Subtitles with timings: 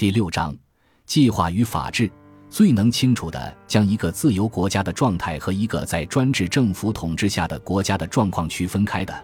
[0.00, 0.56] 第六章，
[1.04, 2.10] 计划与法治，
[2.48, 9.14] 最能清楚地将一个自由国家的状态和一个在专制政府统治下的国家的状况区分开的，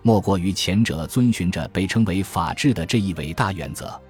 [0.00, 4.00] 莫过于前者遵循着被称为法治的这一伟大原则。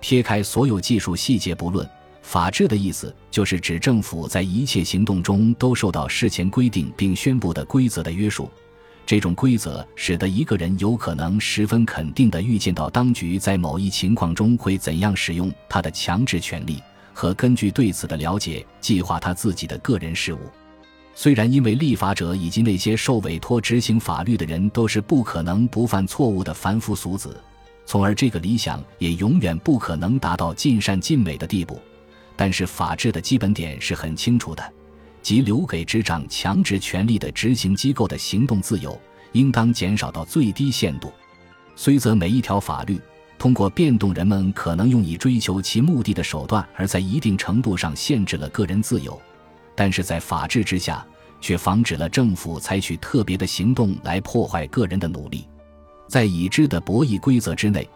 [0.00, 1.88] 撇开所有技术细节不论，
[2.20, 8.50] 法治的意思就是指政府在一切行动中都受到事前规定并宣布的规则的约束。
[9.06, 20.38] 这种规则使得一个人有可能十分肯定地预见到当局在某一情况中会怎样使用他的强制权利，和根据对此的了解计划他自己的个人事务。
[21.14, 27.38] 虽然因为立法者以及那些受委托执行法律的人都是不可能不犯错误的凡夫俗子，
[27.86, 31.78] 从而这个理想也永远不可能达到尽善尽美的地步，
[32.34, 34.72] 但是法治的基本点是很清楚的。
[35.24, 39.00] 即留给执掌强制权力的执行机构的行动自由，
[39.32, 41.10] 应当减少到最低限度。
[41.74, 43.00] 虽则每一条法律
[43.38, 49.18] 通过变动人们可能用以追求其目的的手段，而在一定程度上限制了个人自由，
[49.74, 51.04] 但是在法治之下，
[51.40, 55.48] 却防止了政府采取特别的行动来破坏个人的努力。
[56.06, 57.88] 在已知的博弈规则之内，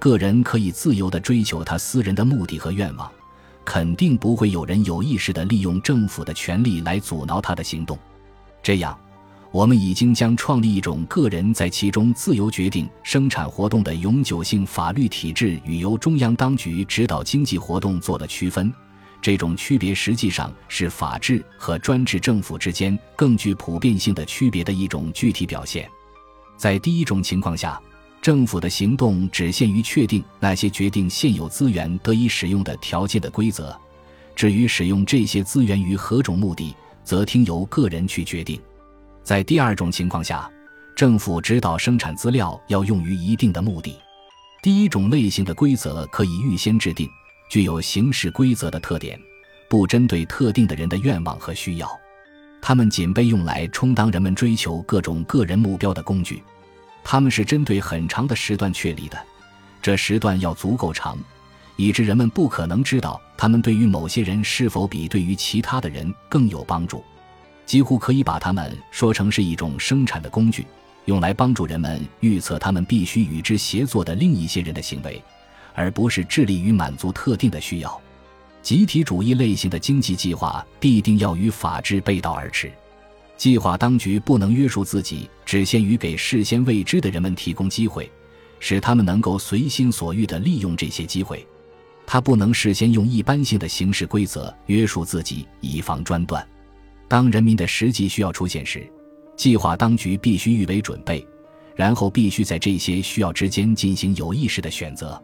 [0.00, 3.08] 个人可以自由地追求他私人的目的和愿望。
[3.64, 7.98] 肯定不会有人有意识地利用政府的权力来阻挠他的行动。
[8.62, 8.98] 这样，
[9.50, 18.72] 我们已经将创立一种个人在其中自由决定生产活动的永久性法律体制与由中央当局指导经济活动做了区分。
[19.20, 25.88] 这种区别实际上是法治和专制政府之间更具普遍性的区别的一种具体表现。
[26.56, 27.80] 在第一种情况下。
[28.22, 33.76] 政府的行动只限于确定那些决定现有资源得以使用的条件的规则，
[34.36, 38.60] 至于使用这些资源于何种目的，则听由个人去决定。
[39.24, 40.48] 在第二种情况下，
[40.94, 43.96] 政府指导生产资料要用于一定的目的。
[44.62, 47.10] 第一种类型的规则可以预先制定，
[47.50, 49.18] 具有形式规则的特点，
[49.68, 51.90] 不针对特定的人的愿望和需要，
[52.60, 56.40] 它们仅被用来充当人们追求各种个人目标的工具。
[57.04, 59.18] 他们是针对很长的时段确立的，
[59.80, 61.18] 这时段要足够长，
[61.76, 67.04] 以致人们不可能知道他们对于某些人是否比对于其他的人更有帮助。
[67.64, 70.66] 几乎可以把它们说成是一种生产的工具，
[71.04, 75.22] 用来帮助人们预测他们必须与之协作的另一些人的行为，
[75.74, 78.00] 而不是致力于满足特定的需要。
[78.62, 82.70] 集体主义类型的经济计划必定要与法治背道而驰。
[83.42, 88.08] 计划当局不能约束自己，只限于给事先未知的人们提供机会，
[88.60, 91.44] 使他们能够随心所欲地利用这些机会。
[92.06, 96.46] 他不能事先用一般性的形式规则约束自己，以防专断。
[97.08, 98.88] 当人民的实际需要出现时，
[99.36, 101.26] 计划当局必须预为准备，
[101.74, 105.20] 然后必须在这些需要之间进行有意识的选择。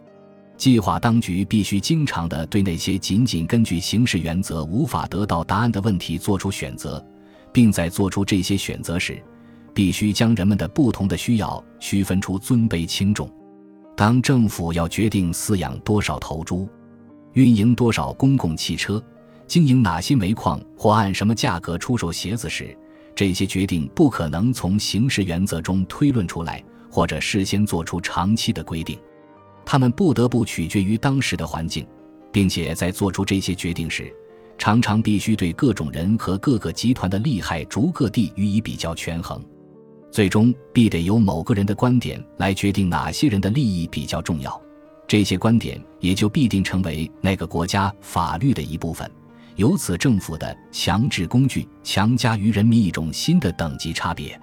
[0.57, 7.01] 计划当局必须经常地对那些仅仅根据形式原则无法得到答案的问题做出选择。
[7.53, 9.23] 并在做出这些选择时，
[9.75, 13.31] 必须将人们的不同的需要区分出尊卑轻重。
[13.97, 16.69] 当政府要决定饲养多少头猪、
[17.33, 19.03] 运营多少公共汽车、
[19.47, 22.77] 经营哪些煤矿或按什么价格出售鞋子时，
[23.15, 28.97] 这些决定不可能从形式原则中推论出来，或者事先做出长期的规定。
[29.67, 31.85] 他们不得不取决于当时的环境，
[32.33, 34.15] 并且在做出这些决定时。
[34.59, 39.41] 常常必须对各种人和各个集团的利害逐个地予以比较权衡，
[40.11, 44.61] 最终必得由某个人的观点来决定哪些人的利益比较重要，
[45.07, 49.09] 这些观点也就必定成为那个国家法律的一部分。
[49.57, 54.39] 由此，政府的强制工具强加于人民一种新的等级差别。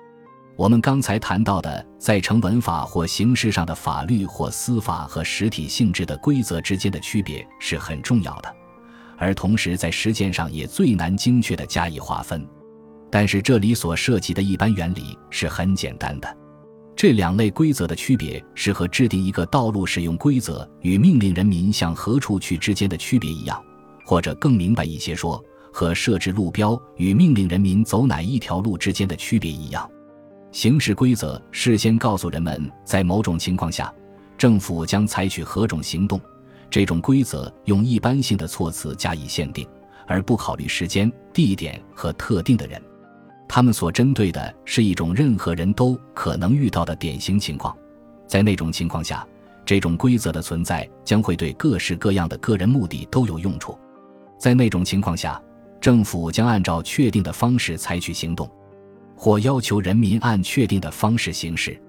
[0.58, 8.56] 我们刚才谈到的，在成文法或形式上的法律或司法和实体性质的规则之间的区别是很重要的。
[9.18, 12.46] 而同时，在实践上也最难精确地加以划分。
[13.12, 16.38] 但是，这里所涉及的一般原理是很简单的。
[16.96, 23.62] 这两类规则的区别是和制定一个道路使用规则与命令人民向何处去之间的区别一样，
[24.06, 25.44] 或者更明白一些说，
[25.74, 29.90] 和设置路标与命令人民走哪一条路之间的区别一样。
[30.54, 33.94] 形式规则事先告诉人们，在某种情况下，
[34.38, 36.20] 政府将采取何种行动。
[36.76, 39.66] 这种规则用一般性的措辞加以限定，
[40.06, 42.82] 而不考虑时间、地点和特定的人。
[43.48, 47.74] 他们所针对的是一种任何人都可能遇到的典型情况。
[48.28, 49.26] 在那种情况下，
[49.64, 53.80] 这种规则的存在将会对各式各样的个人目的都有用处。
[54.38, 55.42] 在那种情况下，
[55.80, 58.52] 政府将按照确定的方式采取行动，
[59.16, 61.82] 或要求人民按确定的方式行事。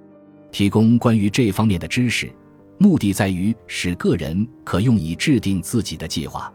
[0.53, 2.33] 提供关于这方面的知识。
[2.79, 6.53] 目的在于使个人可用以制定自己的计划。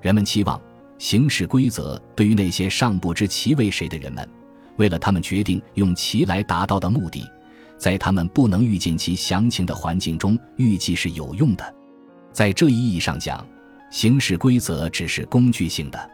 [0.00, 0.60] 人们期望
[0.98, 4.28] 行事规则对于那些尚不知其为谁的人们，
[4.76, 7.24] 为了他们决定用其来达到的目的，
[7.78, 11.74] 在他们不能预见其详情的环境中预计是有用的。
[12.32, 13.46] 在这一意义上讲，
[13.90, 16.10] 行事规则只是工具性的，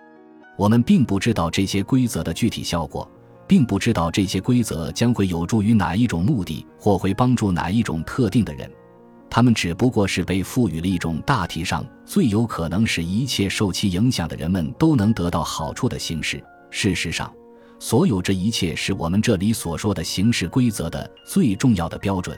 [0.57, 3.11] 我们并不知道这些规则的具体效果。
[3.51, 8.71] 并不知道这些规则将会有助于哪一种目的，或会帮助哪一种特定的人。
[9.31, 16.43] 他们只不过是被赋予了一种大体上最有可能使一切受其影响的人们都能得到好处的形式。
[16.71, 17.33] 事实上，
[17.79, 22.37] 所有这一切是我们这里所说的形式规则的最重要的标准。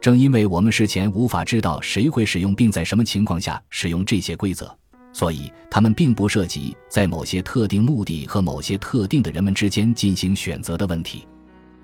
[0.00, 4.76] 正因为我们事前无法知道谁会使用并在什么情况下使用这些规则。
[5.12, 11.26] 所以，他们并不涉及在某些特定目的和某些特定的人们之间进行选择的问题。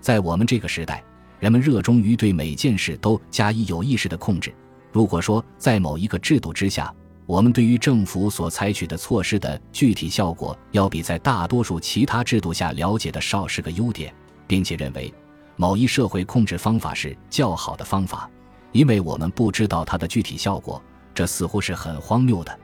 [0.03, 1.03] 在我们这个时代，
[1.43, 4.55] 人们热衷于对每件事都加以有意识的控制。
[4.93, 6.95] 如果说在某一个制度之下，
[7.27, 14.15] 我们对于政府所采取的措施的具体效果要比在大多数其他制度下了解的少是个优点，
[14.47, 15.13] 并且认为
[15.57, 18.31] 某一社会控制方法是较好的方法，
[18.71, 20.81] 因为我们不知道它的具体效果，
[21.13, 22.57] 这似乎是很荒谬的。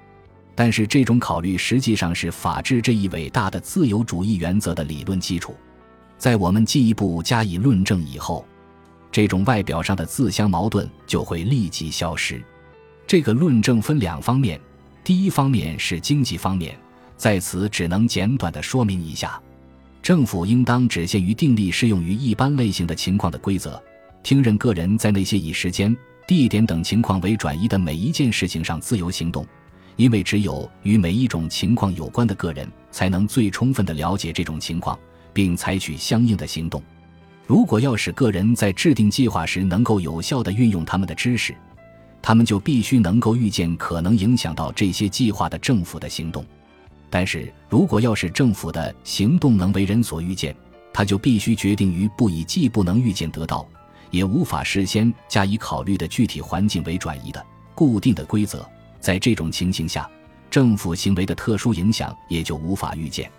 [0.54, 5.56] 但是，这种考虑实际上是法治这一伟大的自由主义原则的理论基础。
[6.16, 8.46] 在我们进一步加以论证以后，
[9.10, 12.43] 这种外表上的自相矛盾就会立即消失。
[13.06, 14.60] 这个论证分两方面，
[15.02, 16.78] 第一方面是经济方面，
[17.16, 19.40] 在此只能简短的说明一下：
[20.02, 23.82] 政府应当只限于订立适用于一般类型的情况的规则，
[24.22, 25.96] 听任个人在那些以时间、
[26.26, 29.46] 地点等情况为转移的每一件事情上自由行动。
[29.96, 34.96] 因为只有与每一种情况有关的个人，才能最充分地了解这种情况，
[35.32, 36.81] 并采取相应的行动。
[37.49, 41.56] 如果要使个人在制定计划时能够有效地运用他们的知识，
[42.21, 46.45] 他们就必须能够预见可能影响到这些计划的政府的行动。
[47.09, 50.55] 但是如果要使政府的行动能为人所预见，
[50.93, 53.67] 他就必须决定于不以既不能预见得到，
[54.11, 57.43] 也无法事先加以考虑的具体环境为转移的
[57.75, 58.69] 固定的规则。
[59.00, 60.06] 在这种情形下，
[60.50, 63.31] 政府行为的特殊影响也就无法预见。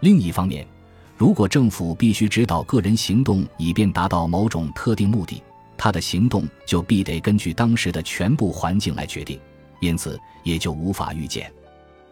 [0.00, 0.66] 另一方面，
[1.16, 5.42] 如果政府必须指导个人行动以便达到某种特定目的，
[5.76, 9.40] 他的行动就必得根据当时的全部环境来决定，
[9.80, 11.50] 因此也就无法预见。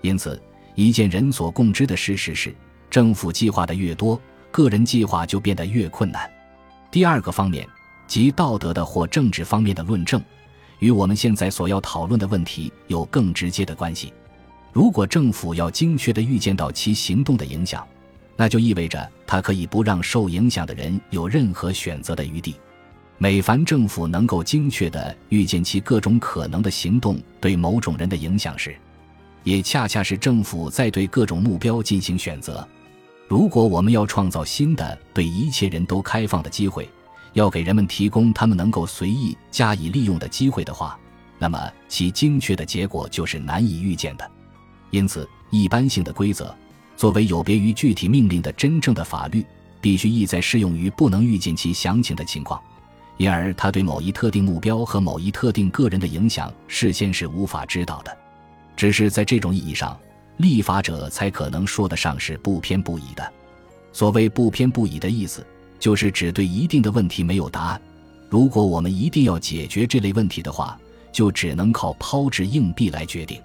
[0.01, 0.41] 因此，
[0.75, 2.55] 一件人所共知的事实是，
[2.89, 4.19] 政府计划的越多，
[4.51, 6.31] 个人计划就变得越困难。
[6.91, 7.69] 第二个方面，
[8.07, 10.23] 即道德的或政治方面的论证。
[10.79, 14.13] 与我们现在所要讨论的问题有更直接的关系。
[14.73, 17.87] 如果政府要精确地预见到其行动的影响，
[18.37, 22.57] 那就意味着它可以不让受影响的人有任何选择的余地。
[23.17, 28.77] 每凡政府能够精确地预见其各种可能的行动对某种人的影响时，
[29.45, 32.67] 也恰恰是政府在对各种目标进行选择。
[33.29, 36.89] 如果我们要创造新的对一切人都开放的机会，
[37.35, 40.99] 要给人们提供他们能够随意加以利用的机会的话，
[41.39, 44.31] 那么其精确的结果就是难以预见的。
[44.91, 46.55] 因此，一般性的规则
[46.97, 49.45] 作为有别于具体命令的真正的法律，
[49.81, 52.61] 必须意在适用于不能预见其详情的情况，
[53.17, 58.17] 因而它对某一特定目标和某一特定个人的影响事先是无法知道的。
[58.77, 59.99] 只是在这种意义上，
[60.39, 63.33] 立法者才可能说得上是不偏不倚的。
[63.93, 65.47] 所谓不偏不倚的意思。
[65.81, 67.83] 就是只对一定的问题没有答案。
[68.31, 70.79] 如果我们一定要解决这类问题的话，
[71.13, 73.39] 就只能靠抛掷硬币来决定。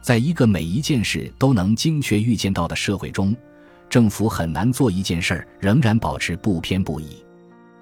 [0.00, 3.36] 在一个每一件事都能精确预见到的社会中，
[3.88, 7.22] 政府很难做一件事仍然保持不偏不倚。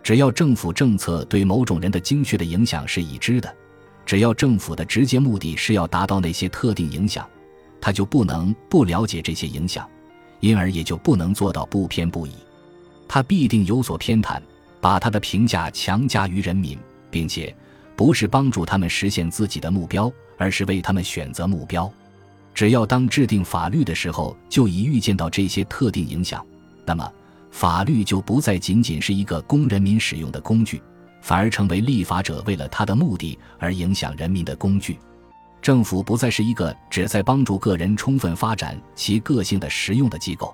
[0.02, 3.54] 只要政府政策对某种人的精确的影响是已知的，
[4.06, 7.28] 只要政府的直接目的是要达到那些特定影响，
[7.80, 9.88] 他就不能不了解这些影响，
[10.40, 12.32] 因而也就不能做到不偏不倚。
[13.06, 14.40] 他必定有所偏袒，
[14.80, 16.76] 把他的评价强加于人民，
[17.10, 17.54] 并且
[17.94, 21.90] 不是帮助他们实现自己的目标，而是为他们选择目标。
[22.58, 26.44] 只要当制定法律的时候就已预见到这些特定影响，
[26.84, 27.08] 那么
[27.52, 30.82] 法律就不再仅仅是一个供人民使用的工具，
[31.22, 34.98] 反而成为立法者为了他的目的而影响人民的工具。
[35.62, 40.52] 政府不再是一个旨在帮助个人充分发展其个性的实用的机构，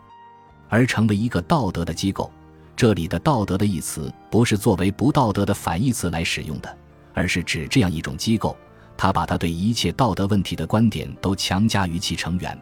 [0.69, 2.31] 而成为一个道德的机构。
[2.77, 6.77] 这里的“道德”的一词不是作为不道德的反义词来使用的，
[7.15, 8.55] 而是指这样一种机构，
[8.97, 12.59] 他把他对一切道德问题的观点都强加于其成员，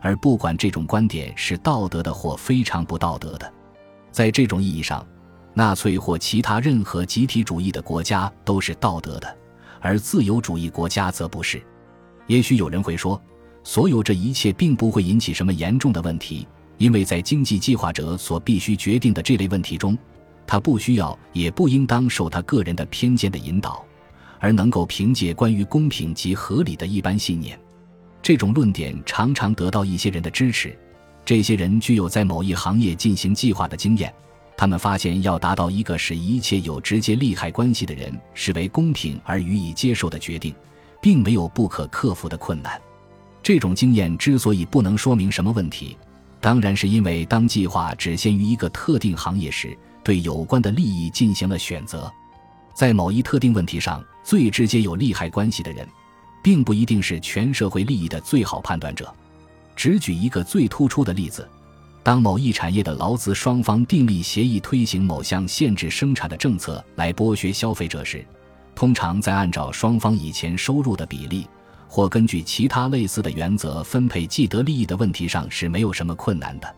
[0.00, 3.52] 而不管这种观点是道德的或非常不道德的。
[4.10, 5.06] 在这种意义上，
[5.54, 9.36] 纳粹或其他任何集体主义的国家都是道德的，
[9.80, 11.62] 而自由主义国家则不是。
[12.26, 13.20] 也许有人会说，
[13.64, 19.96] 所有这一切并不会引起什么严重的问题，因为在经济计划者所必须决定的这类问题中，
[20.46, 23.84] 他不需要也不应当受他个人的偏见的引导，
[24.40, 27.58] 而能够凭借关于公平及合理的一般信念。
[28.20, 30.76] 这种论点常常得到一些人的支持，
[31.24, 34.12] 这些人具有在某一行业进行计划的经验。
[34.56, 40.52] 他们发现，要达到一个使一切有直接利害关系的人视为公平而予以接受的决定，
[41.00, 42.80] 并没有不可克服的困难。
[43.40, 45.96] 这种经验之所以不能说明什么问题，
[46.40, 52.10] 当然是因为当计划只限于一个特定行业时，对有关的利益进行了选择。
[52.74, 55.88] 在某一特定问题上最直接有利害关系的人，
[56.42, 59.10] 并不一定是全社会利益的最好判断者。
[59.74, 61.48] 只举一个最突出的例子。
[62.02, 68.22] 当某一产业的劳资双方订立协议，推行某项限制生产的政策来剥削消费者时，
[68.74, 71.46] 通常在按照双方以前收入的比例，
[71.88, 76.76] 或根据其他类似的原则分配既得利益的问题上是没有什么困难的。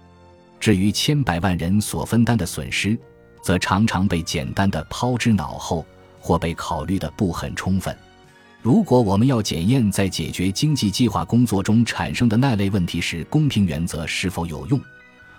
[0.60, 2.96] 至于千百万人所分担的损失，
[3.42, 5.84] 则常常被简单的抛之脑后，
[6.20, 7.96] 或被考虑的不很充分。
[8.62, 14.78] 如果我们要检验在解决经济计划工作中产生的那类问题时，公平原则是否有用？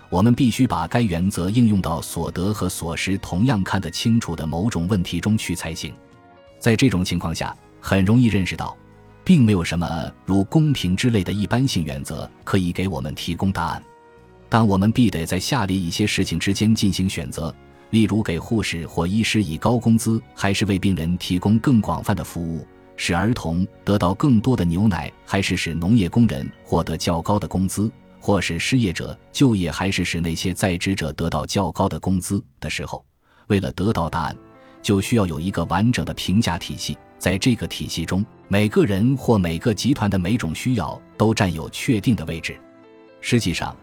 [0.10, 5.94] 我们必须把该原则应用到所得和所失同样看得清楚的某种问题中去才行。
[6.60, 8.76] 在这种情况下，很容易认识到，
[9.24, 13.82] 并没有什么如公平之类的一般性原则可以给我们提供答案。
[14.50, 17.56] 当我们必得在下列一些事情之间进行选择，
[17.91, 22.65] 例如给护士或医师以高工资，还是为病人提供更广泛的服务，
[22.98, 27.91] 使儿童得到更多的牛奶，还是使农业工人获得较高的工资。
[28.24, 33.03] 或是失业者就业，还是使那些在职者得到较高的工资的时候，
[33.48, 34.38] 为了得到答案，
[34.79, 36.95] 就需要有一个完整的评价体系。
[37.17, 42.55] 在这个体系中，每个人或每个集团的每种需要都占有确定的位置。
[43.21, 43.75] 实际上，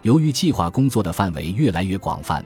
[0.00, 2.42] 由于计划工作的范围越来越广泛，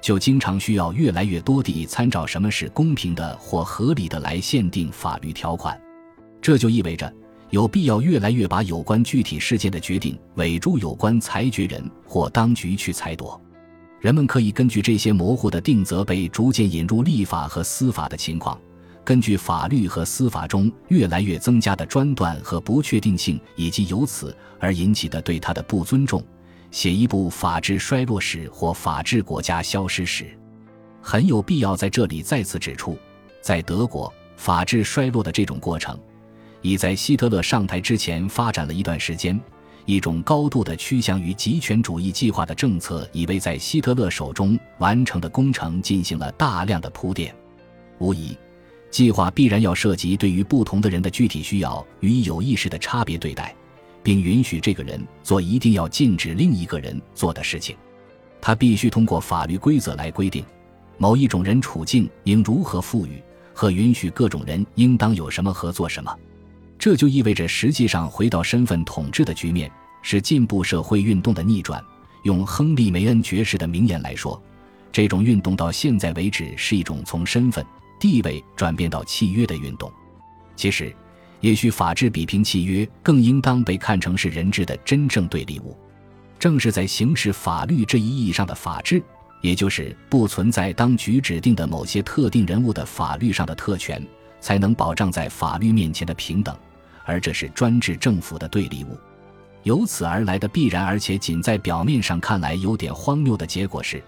[0.00, 5.80] 就经常需要越来越多地参照什么是公平的或合理的来限定法律条款。
[6.40, 7.12] 这就意味着。
[7.50, 13.40] 有必要越来越把有关具体事件的决定委诸有关裁决人或当局去裁夺。
[13.98, 18.56] 人们可以根据这些模糊的定则被逐渐引入立法和司法的情况，
[19.04, 26.22] 根据法律和司法中越来越增加的专断和不确定性，以及由此而引起的对他的不尊重，
[26.70, 30.26] 写一部法治衰落史或法治国家消失史。
[31.02, 32.98] 很有必要在这里再次指出，
[33.40, 35.98] 在德国法治衰落的这种过程。
[36.62, 39.40] 已在希特勒上台之前发展了一段时间，
[39.86, 47.34] 一种高度的趋向于极权主义计划的政策已为在希特勒手中完成的工程进行了大量的铺垫。
[47.98, 48.36] 无疑，
[48.90, 53.56] 计划必然要涉及对于不同的人的具体需要予以有意识的差别对待，
[54.02, 57.76] 并允许这个人做一定要禁止另一个人做的事情。
[58.40, 60.44] 他必须通过法律规则来规定
[60.96, 66.14] 某一种人处境应如何赋予和允许各种人应当有什么和做什么。
[66.78, 69.70] 这就意味着，实际上回到身份统治的局面
[70.02, 71.82] 是进步社会运动的逆转。
[72.22, 74.42] 用亨利·梅恩爵士的名言来说，
[74.92, 77.64] 这种运动到现在为止是一种从身份
[77.98, 79.90] 地位转变到契约的运动。
[80.56, 80.94] 其实，
[81.40, 85.76] 也许法治比凭契约更应当被看成是人质的真正对立物。
[86.38, 89.02] 正是在行使法律这一意义上的法治，
[89.42, 94.02] 也就是不存在当局指定的某些特定人物的法律上的特权，
[94.40, 96.56] 才能保障在法律面前的平等。
[97.04, 98.96] 而这是专制政府的对立物，
[99.64, 104.02] 由此而来的必然而且仅在表面上看来有点荒谬的结果是，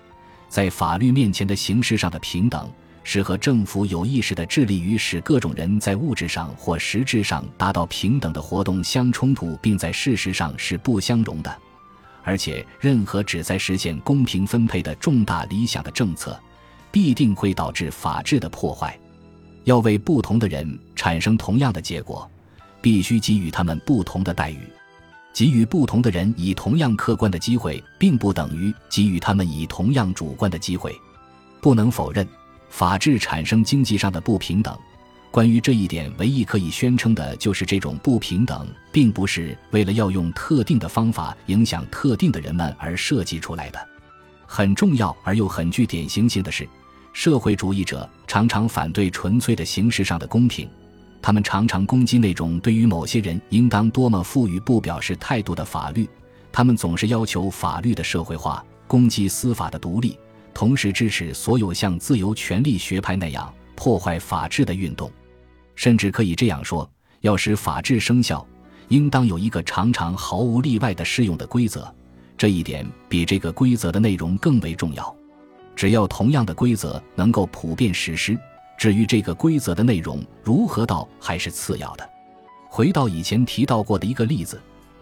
[0.49, 2.71] 在法律面前的形式上的平等，
[3.05, 11.57] 是和政府有意识的致力于使各种人在物质上或实质上达到平等的活动相冲突，并在事实上是不相容的。
[12.23, 16.39] 而且，任何旨在实现公平分配的重大理想的政策，
[16.91, 18.99] 必定会导致法治的破坏。
[19.65, 22.29] 要为不同的人产生同样的结果。
[22.81, 24.59] 必须给予他们不同的待遇，
[25.33, 30.93] 给予不同的人以同样客观的机会，并不等于给予他们以同样主观的机会。
[31.61, 32.27] 不能否认，
[32.73, 34.75] 法治产生经济上的不平等。
[35.31, 43.89] 关于这一点，唯一可以宣称的就是这种不平等并不是为了要用特定的方法影响特定的人们而设计出来的。
[44.47, 46.67] 很重要而又很具典型性的是，
[47.13, 50.67] 社会主义者常常反对纯粹的形式上的公平。
[51.21, 56.09] 他们常常攻击那种对于某些人应当多么富裕不表示态度的法律，
[56.51, 60.19] 他们总是要求法律的社会化，攻击司法的独立，
[60.55, 65.11] 同时支持所有像自由权利学派那样破坏法治的运动。
[65.75, 66.89] 甚至可以这样说：
[67.21, 68.47] 要使法治生效，
[68.89, 71.93] 应当有一个常常毫无例外的适用的规则。
[72.37, 75.15] 这一点比这个规则的内容更为重要。
[75.75, 78.39] 只要同样的规则能够普遍实施，
[78.77, 82.09] 至于这个规则的内容如何到还是次要的。
[82.69, 84.61] 回到以前提到过的一个例子，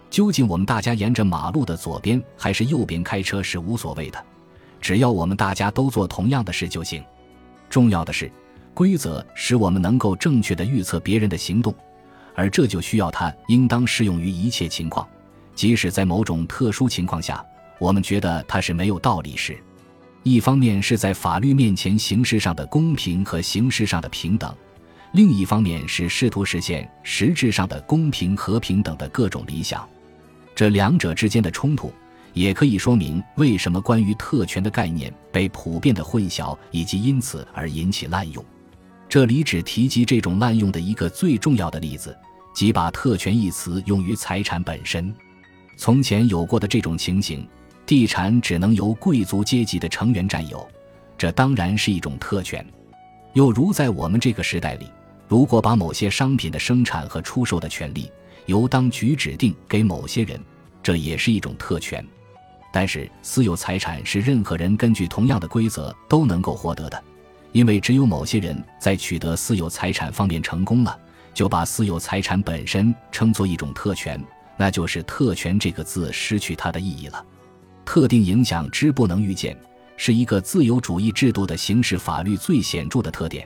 [0.09, 4.25] 究竟我们大家沿着马路的左边还是右边开车是无所谓的，
[4.81, 7.01] 只要我们大家都做同样的事就行。
[7.69, 8.29] 重要的是，
[8.73, 11.73] 规则使我们能够正确的预测别人的行动，
[12.35, 15.07] 而这就需要它应当适用于一切情况，
[15.55, 17.45] 即使在某种特殊情况下，
[17.79, 19.57] 我们觉得它是没有道理时。
[20.23, 24.53] 一方面是在法律面前形式上的公平和形式上的平等，
[25.13, 29.87] 另一方面是试图实现实质上的公平和平等的各种理想。
[30.53, 31.91] 这两者之间的冲突，
[32.33, 38.43] 也可以说明为什么关于特权的概念被普遍的混淆，以及因此而引起滥用。
[39.09, 42.17] 这里只提及这种滥用的一个最重要的例子，
[42.53, 45.13] 即把“特权”一词用于财产本身。
[45.77, 47.47] 从前有过的这种情形。
[47.83, 50.65] 地产只能由贵族阶级的成员占有，
[51.17, 52.65] 这当然是一种特权。
[53.33, 54.85] 又如在我们这个时代里，
[55.27, 58.09] 如果把某些商品的生产和出售的权利
[58.45, 60.39] 由当局指定给某些人，
[60.81, 62.05] 这也是一种特权。
[62.71, 67.03] 但是私有财产是任何人根据同样的规则都能够获得的，
[67.51, 70.97] 因为只有某些人在取得私有财产方面成功了，
[71.33, 74.23] 就把私有财产本身称作一种特权，
[74.55, 77.25] 那就是“特权”这个字失去它的意义了。
[77.83, 79.57] 特定影响之不能预见，
[79.97, 83.45] 是一个自由主义制度的刑事法律最显著的特点，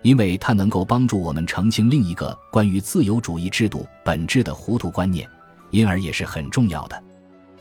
[0.00, 5.28] 因为它能够帮助我们澄清另一个关于自由主义制度本质的糊涂观念，
[5.70, 7.02] 因而也是很重要的。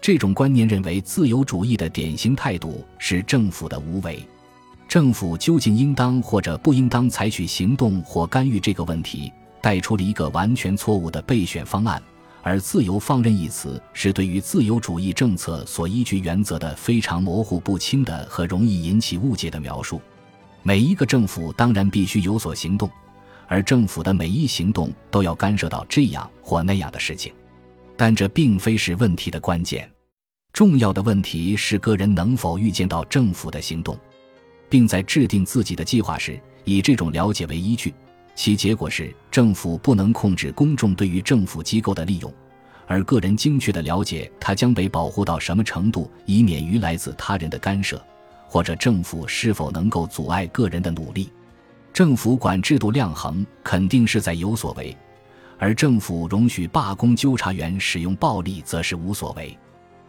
[0.02, 4.20] 这种观念认为，自由主义的典型态度是政府的无为。
[4.88, 9.32] 政府究竟应当或者不应当采取行动或干预这个问题，
[9.62, 12.02] 带出了一个完全错误的备选方案。
[12.42, 20.02] 而“自由放任”一词是对于自由主义政策所依据原则的非常模糊不清的和容易引起误解的描述。
[20.64, 22.90] 每一个政府当然必须有所行动，
[23.48, 27.32] 而政府的每一行动都要干涉到这样或那样的事情，
[28.04, 29.88] 但这并非是问题的关键。
[30.54, 33.96] 重要的问题是个人能否预见到政府的行动，
[34.68, 37.94] 并在制定自己的计划时以这种了解为依据。
[38.34, 42.34] 其结果是，政府不能控制公众对于政府机构的利用，
[42.88, 48.04] 而个人精确地了解它将被保护到什么程度，以免于来自他人的干涉，
[48.48, 51.30] 或者政府是否能够阻碍个人的努力。
[51.94, 54.98] 政府管制度量衡肯定是在有所为，
[55.62, 59.56] 而政府容许罢工纠察员使用暴力则是无所为。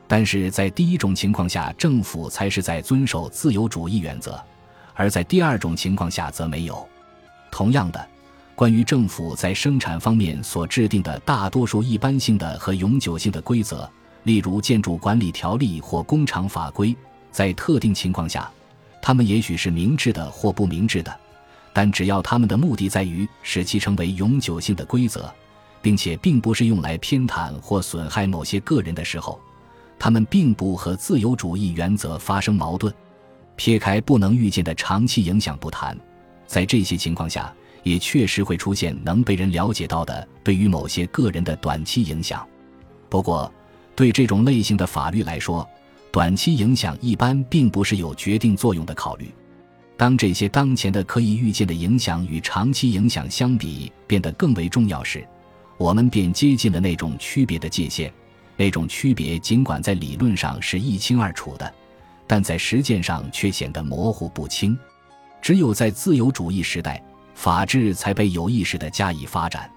[0.09, 4.43] 但是在第一种情况下，政府才是在遵守自由主义原则，
[4.95, 6.88] 而在第二种情况下则没有。
[7.51, 8.09] 同样的。
[8.55, 13.91] 关于政府在生产方面所制定的大多数一般性的和永久性的规则，
[14.23, 16.95] 例如建筑管理条例或工厂法规，
[17.31, 18.51] 在特定情况下，
[19.01, 21.15] 他们也许是明智的或不明智的，
[21.73, 25.33] 但只要他们的目的在于使其成为永久性的规则，
[25.83, 29.38] 并且并不是用来偏袒或损害某些个人的时候，
[29.99, 32.95] 他们并不和自由主义原则发生矛盾。
[33.57, 35.99] 撇开不能预见的长期影响不谈，
[36.47, 37.53] 在这些情况下。
[37.85, 42.47] 也确实会出现能被人了解到的对于某些个人的短期影响。
[43.09, 43.53] 不过，
[43.97, 45.68] 对这种类型的法律来说，
[46.12, 49.29] 短期影响一般并不是有决定作用的考虑。
[49.97, 55.27] 当这些当前的可以预见的影响与长期影响相比变得更为重要时，
[55.83, 58.12] 我们便接近了那种区别的界限。
[58.57, 61.75] 那种区别尽管在理论上是一清二楚的，
[62.25, 64.79] 但在实践上却显得模糊不清。
[65.40, 67.03] 只有在自由主义时代。
[67.35, 69.68] 法治才被有意识地加以发展，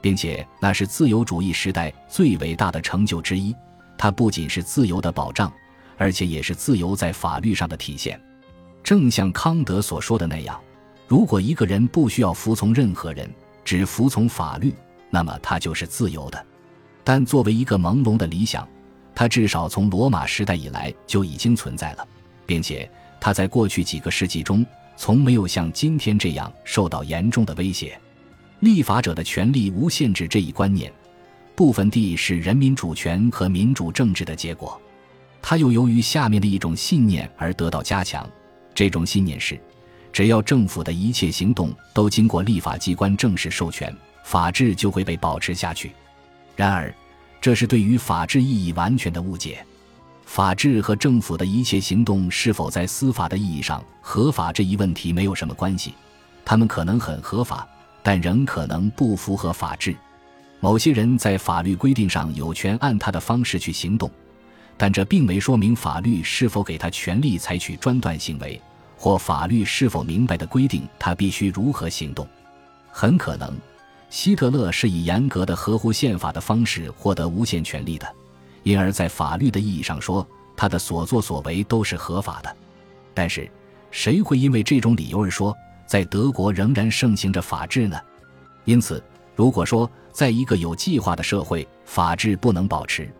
[0.00, 3.54] 并且那是自由主义时代最伟大的成就之一。
[3.98, 5.52] 它不仅是自由的保障，
[5.98, 8.18] 而且也是自由在法律上的体现。
[8.82, 10.58] 正像康德所说的那样，
[11.06, 13.30] 如果一个人不需要服从任何人，
[13.62, 14.74] 只服从法律，
[15.16, 16.46] 那么他就是自由的。
[17.02, 18.68] 但作为一个朦胧的理想，
[19.14, 22.06] 它至少从罗马时代以来就已经存在了，
[22.44, 22.86] 并且
[23.18, 24.66] 它在过去几个世纪中。
[24.94, 27.98] 从没有像今天这样受到严重的威胁。
[28.60, 30.92] 立法者的权利无限制这一观念，
[31.54, 34.78] 部分地是人民主权和民主政治的结果。
[35.40, 38.28] 它又由于下面的一种信念而得到加强。
[38.74, 39.58] 这种信念是：
[40.12, 43.94] 只要政府的一切行动都经过立法机关正式授权，
[44.26, 45.92] 法治就会被保持下去。
[46.56, 46.92] 然而，
[47.40, 49.64] 这是对于法治意义完全的误解。
[50.24, 55.94] 法治和政府的一切行动是否在司法的意义上合法这一问题没有什么关系，
[56.44, 57.64] 他们可能很合法，
[58.02, 59.94] 但仍可能不符合法治。
[60.58, 64.10] 某些人在法律规定上有权按他的方式去行动，
[64.76, 68.60] 但这并没说明法律是否给他权利采取专断行为，
[68.96, 72.26] 或法律是否明白的规定他必须如何行动。
[72.90, 73.56] 很可能，
[74.08, 78.06] 希特勒是以严格的合乎宪法的方式获得无限权力的，
[78.62, 82.56] 因而，在法律的意义上说，他的所作所为都是合法的。
[83.12, 83.50] 但是，
[83.90, 85.54] 谁会因为这种理由而说，
[85.86, 87.98] 在德国仍然盛行着法治呢？
[88.64, 89.02] 因此，
[89.34, 93.10] 如果说在一个有计划的社会，法治不能保持，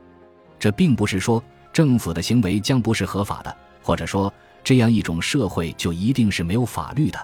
[0.59, 7.19] 这并不是说政府的行为将不是合法的，或者说这样一种社会就一定是没有法律的。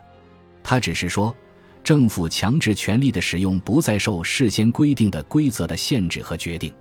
[0.64, 1.34] 他只是说。
[1.82, 6.72] 政府强制权力的使用不再受事先规定的规则的限制和决定，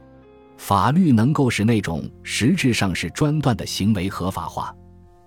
[0.58, 4.76] 法律能够使那种实质上是专断的行为合法化。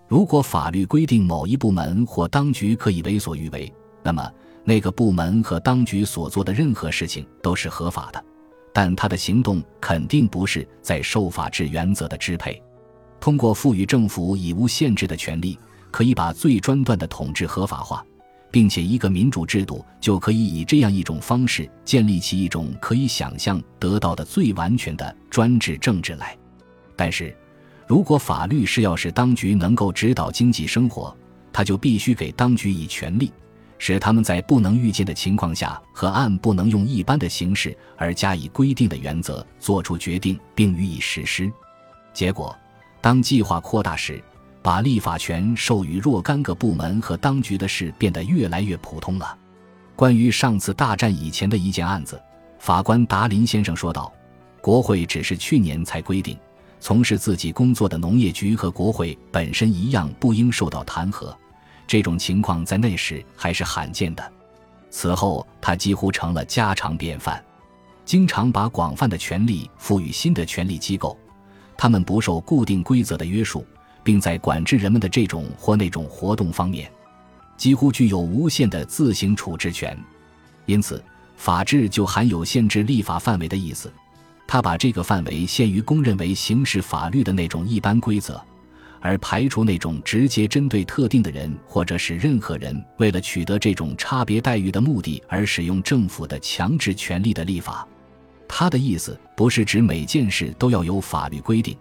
[0.07, 4.31] 如果法律规定某一部门或当局可以为所欲为，那么
[4.63, 8.25] 那个部门和当局所做的任何事情都是合法的，
[8.73, 12.63] 但他的行动肯定不是在受法治原则的支配。
[13.19, 15.59] 通过赋予政府以无限制的权利，
[15.91, 18.05] 可以把最专断的统治合法化。
[18.55, 26.39] 并且，一个民主制度就可以以这样一种方式建立起一种可以想象得到的最完全的专制政治来。
[26.95, 27.37] 但是，
[27.89, 31.13] 如果法律是要使当局能够指导经济生活，
[31.53, 33.33] 他就必须给当局以权利，
[33.77, 41.51] 使他们在不能预见的情况下和按不能用一般的形式而加以规定的原则做出决定并予以实施。
[42.13, 42.57] 结果，
[43.01, 44.23] 当计划扩大时，
[44.65, 49.37] 把立法权授予若干个部门和当局的事变得越来越普通了。
[49.95, 52.19] 关于上次大战以前的一件案子，
[52.59, 54.11] 法官达林先生说道
[54.63, 56.39] ：“国会只是去年才规定，
[56.81, 61.31] 从事自己工作的农业局和国会本身一样不应受到弹劾。
[61.87, 64.33] 这种情况在那时还是罕见的。
[64.89, 67.45] 此后，他几乎成了家常便饭，
[68.07, 71.19] 经常把广泛的权力赋予新的权力机构，
[71.77, 73.63] 他们不受固定规则的约束。”
[74.05, 76.89] 并在管制人们的这种或那种活动方面，
[77.57, 79.99] 几乎具有无限的自行处置权。
[80.67, 81.03] 因此，
[81.37, 83.93] 法治就含有限制立法范围的意思。
[84.47, 88.41] 他把这个范围限于公认为刑事法律的那种一般规则，
[89.01, 97.89] 而排除那种直接针对特定的人或者是任何人为了取得这种差别待遇的目的而使用政府的强制权力的立法。
[98.47, 101.77] 他的意思不是指每件事都要有法律规定。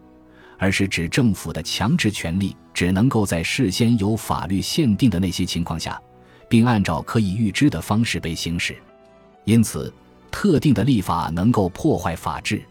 [0.64, 6.02] 而是指政府的强制权力只能够在事先由法律限定的那些情况下，
[6.48, 8.74] 并按照可以预知的方式被行使。
[9.44, 9.94] 因此，
[10.32, 12.64] 特定的立法能够破坏法治。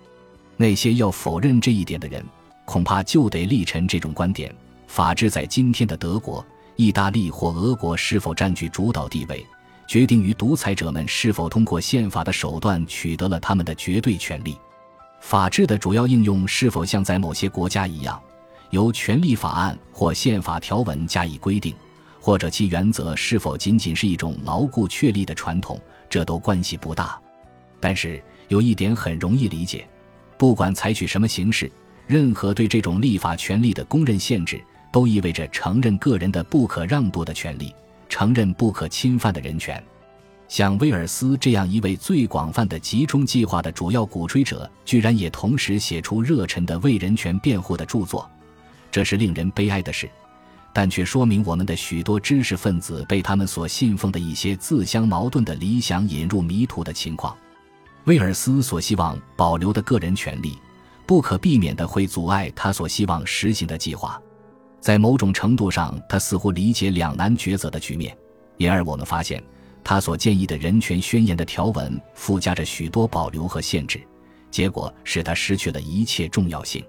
[0.56, 2.24] 那些要否认这一点的人，
[2.64, 4.50] 恐怕就得立陈这种观点：
[4.86, 6.42] 法治在今天的德国、
[6.76, 9.46] 意大利或俄国是否占据主导地位，
[9.86, 14.56] 决定于独裁者们是否通过宪法的手段取得了他们的绝对权利。
[15.22, 18.20] 法治的主要应用是否像在某些国家一样，
[18.70, 21.74] 由权利法案或宪法条文加以规定，
[22.20, 25.80] 或者其原则是否仅仅是一种牢固确立的传统，
[26.10, 27.18] 这都关系不大。
[27.78, 29.88] 但是有一点很容易理解：
[30.36, 31.70] 不管采取什么形式，
[32.06, 34.60] 任何对这种立法权利的公认限制，
[34.92, 37.72] 都意味着承认个人的不可让渡的权利，
[38.08, 39.82] 承认不可侵犯的人权。
[40.52, 48.30] 像威尔斯这样一位最广泛的集中计划的主要鼓吹者，居然也同时写出热忱的为人权辩护的著作，
[48.90, 50.10] 这是令人悲哀的事，
[50.70, 57.34] 但却说明我们的许多知识分子被他们所信奉的一些自相矛盾的理想引入迷途的情况。
[58.04, 60.58] 威尔斯所希望保留的个人权利，
[61.06, 64.20] 不可避免地会阻碍他所希望实行的计划。
[64.82, 68.14] 在某种程度上，他似乎理解两难抉择的局面，
[68.58, 69.42] 因而我们发现。
[69.84, 74.00] 他所建议的人权宣言的条文附加着许多保留和限制，
[74.50, 76.84] 结果使他失去了一切重要性。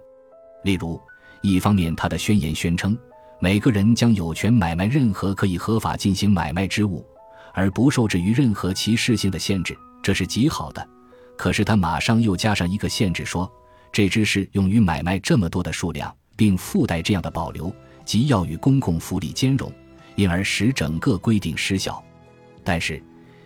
[0.63, 0.99] 例如，
[1.41, 2.97] 一方面，他的宣言宣称
[3.39, 7.05] 每个人将有权买卖任何可以合法进行买卖之物，
[7.53, 10.87] 而不受制于任何歧视性的限制，这是极好的。
[11.35, 13.51] 可是他马上又加上一个限制，说
[13.91, 17.73] 这只是用于买卖这么多的数量，并附带这样的保留，
[18.05, 19.71] 即要与公共福利兼容，
[20.15, 22.01] 因而使整个规定失效。
[22.63, 23.01] 但是，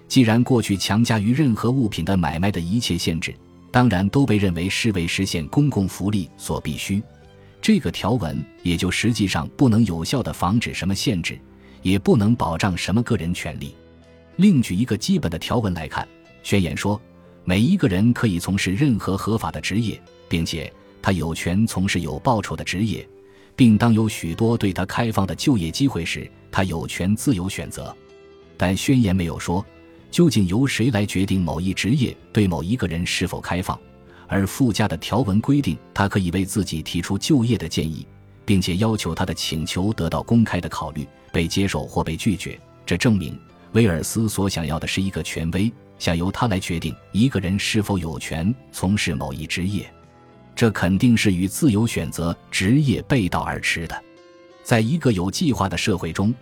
[0.08, 3.36] 既然过去强加于任何物品的买卖的一切限制，
[3.72, 7.02] 当然都被认为是为实现公共福利所必须，
[7.62, 11.38] 这个条文也就实际上不能有效地防止什么限制，
[11.82, 13.76] 也不能保障什么个人权利。
[14.38, 16.08] 另举一个基本的条文来看，
[16.44, 17.00] 宣言说，
[17.44, 20.00] 每一个人可以从事任何合法的职业，
[20.30, 23.08] 并且他有权从事有报酬的职业，
[23.56, 27.96] 并当有许多对他开放的就业机会时，他有权自由选择。
[28.58, 29.64] 但宣言没有说，
[30.10, 33.80] 究竟由谁来决定某一职业对某一个人是否开放？
[34.28, 38.06] 而附加的条文规定，他可以为自己提出就业的建议，
[38.44, 42.60] 并且要求他的请求得到公开的考虑，被接受或被拒绝。
[42.86, 43.40] 这证明
[43.74, 49.90] 威尔斯所想要的是一个权威，想由他来决定一个人是否有权从事某一职业。
[50.56, 54.04] 这肯定是与自由选择职业背道而驰的。
[54.64, 56.34] 在一个有计划的社会中，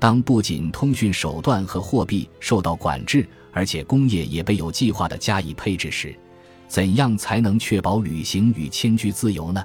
[0.00, 6.18] 当不仅通讯手段和货币受到管制，而且工业也被有计划地加以配置时，
[6.66, 9.62] 怎样才能确保旅行与迁居自由呢？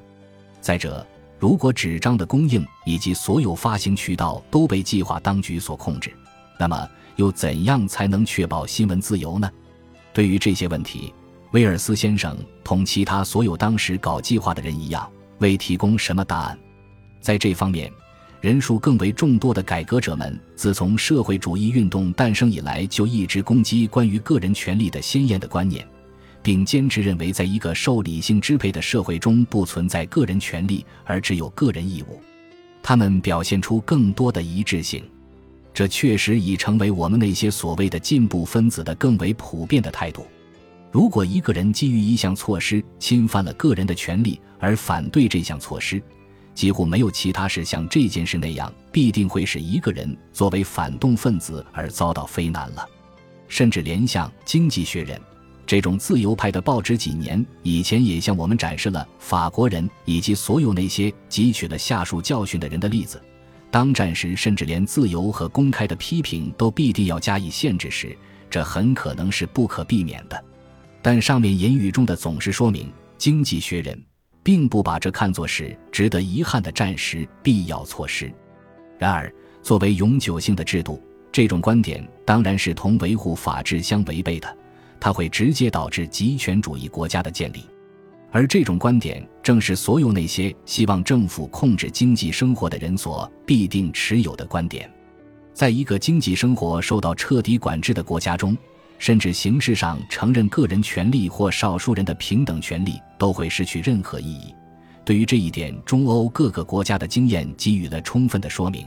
[0.60, 1.08] 再者，
[1.40, 6.12] 如果纸张的供应以及所有发行渠道都被计划当局所控制，
[6.60, 9.50] 那么又怎样才能确保新闻自由呢？
[10.12, 11.14] 对于这些问题，
[11.52, 16.60] 威尔斯先生同其他所有当时搞计划的人一样，未提供什么答案。
[17.22, 17.90] 在这方面，
[18.46, 25.84] 人数更为众多的改革者们，自从社会主义运动诞生以来，就一直攻击关于个人权利的鲜艳的观念。
[26.44, 32.22] 并坚持认为，在一个受理性支配的社会中，不存在个人权利，而只有个人义务。
[32.84, 35.04] 他们表现出更多的一致性，
[35.74, 40.24] 这确实已成为我们那些所谓的进步分子的更为普遍的态度。
[40.92, 46.00] 如果一个人基于一项措施侵犯了个人的权利而反对这项措施，
[46.56, 52.90] 几乎没有其他事像这件事那样必定会使一个人作为反动分子而遭到非难了。
[53.48, 55.16] 甚至连像《经济学人》。
[55.68, 63.20] 这种自由派的报纸几年以前也向我们展示了法国人以及所有那些汲取了下述教训的人的例子。
[63.72, 68.16] 当战时，甚至连自由和公开的批评都必定要加以限制时，
[68.48, 70.46] 这很可能是不可避免的。
[71.02, 72.88] 但上面言语中的总是说明，
[73.18, 73.96] 《经济学人》
[74.46, 78.32] 并不把这看作是值得遗憾的战时必要措施。
[79.00, 84.58] 然而，作为永久性的制度，这种观点当然是同维护法治相违背的。
[85.00, 87.66] 它会直接导致极权主义国家的建立，
[88.32, 94.88] 而这种观点正是所有那些希望政府控制经济生活的人所必定持有的观点。
[95.54, 98.56] 在一个经济生活受到彻底管制的国家中，
[98.98, 104.54] 甚至形式上承认个人权利或少数人的平等权利都会失去任何意义。
[105.04, 108.86] 对于这一点，中欧各个国家的经验给予了充分的说明。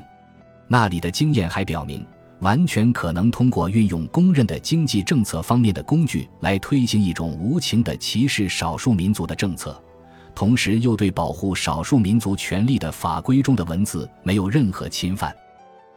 [0.67, 2.05] 那里的经验还表明。
[2.41, 9.83] 完全可能通过运用公认的经济政策方面的工具来推行一种无情的歧视少数民族的政策，
[10.37, 15.35] 同时又对保护少数民族权利的法规中的文字没有任何侵犯。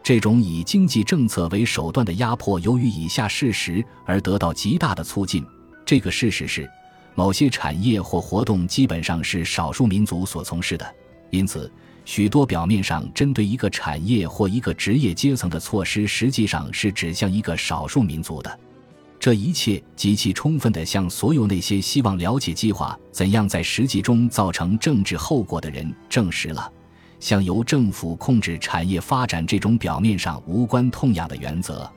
[0.03, 5.45] 这种以经济政策为手段的压迫，由于以下事实而得到极大的促进。
[5.85, 6.69] 这个事实是，
[7.15, 10.95] 某些产业或活动基本上是少数民族所从事的，
[11.29, 11.71] 因此。
[12.03, 18.59] 许多表面上针对一个产业或一个职业阶层的措施，实际上是指向一个少数民族的。
[19.19, 26.69] 这一切极其充分地向所有那些希望了解计划怎样在实际中造成政治后果的人证实了，
[27.21, 31.89] 像由政府控制产业发展这种表面上无关痛痒的原则，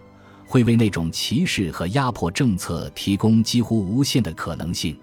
[0.47, 4.97] 会为那种歧视和压迫政策提供几乎无限的可能性。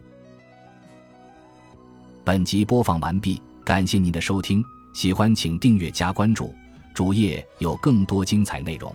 [2.24, 4.64] 本集播放完毕，感谢您的收听。
[4.94, 6.54] 喜欢请订阅加关注，
[6.94, 8.94] 主页有更多精彩内容。